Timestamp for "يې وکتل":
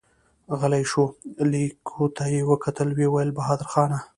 2.33-2.87